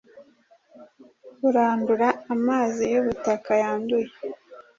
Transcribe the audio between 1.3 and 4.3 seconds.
Kurandura amazi yubutaka yanduye